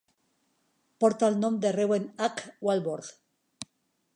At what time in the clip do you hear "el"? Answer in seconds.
1.33-1.37